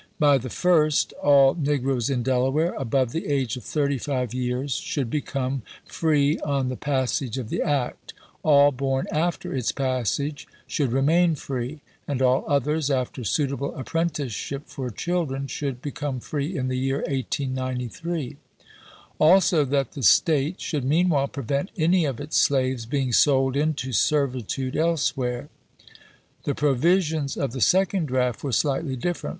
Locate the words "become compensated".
5.11-6.41